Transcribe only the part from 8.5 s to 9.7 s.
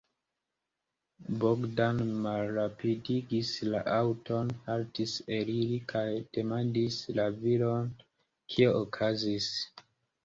kio okazis.